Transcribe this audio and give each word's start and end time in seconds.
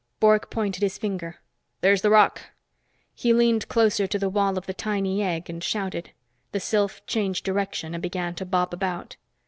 Bork 0.19 0.49
pointed 0.49 0.81
his 0.81 0.97
finger. 0.97 1.35
"There's 1.81 2.01
the 2.01 2.09
roc!" 2.09 2.41
He 3.13 3.33
leaned 3.33 3.67
closer 3.69 4.07
to 4.07 4.17
the 4.17 4.31
wall 4.31 4.57
of 4.57 4.65
the 4.65 4.73
tiny 4.73 5.21
egg 5.21 5.47
and 5.47 5.63
shouted. 5.63 6.09
The 6.53 6.59
sylph 6.59 7.05
changed 7.05 7.45
direction, 7.45 7.93
and 7.93 8.01
began 8.01 8.33
to 8.37 8.45
bob 8.47 8.73
about. 8.73 9.17